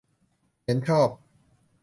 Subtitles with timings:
[0.63, 1.09] เห็นชอบ